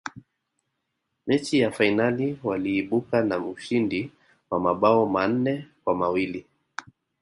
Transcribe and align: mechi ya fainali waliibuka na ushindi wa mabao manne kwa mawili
mechi 1.27 1.59
ya 1.59 1.71
fainali 1.71 2.39
waliibuka 2.43 3.21
na 3.23 3.37
ushindi 3.45 4.11
wa 4.49 4.59
mabao 4.59 5.05
manne 5.05 5.67
kwa 5.83 5.95
mawili 5.95 6.45